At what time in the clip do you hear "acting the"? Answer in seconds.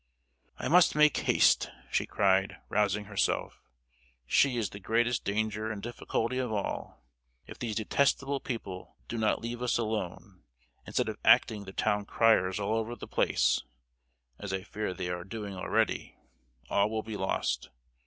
11.23-11.71